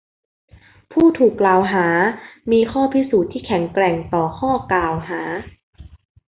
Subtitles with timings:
[0.91, 1.87] ผู้ถูกกล่าวหา
[2.51, 5.21] มีข้อพิสูจน์ที่แข็งแกร่งต่อข้อกล่าวหา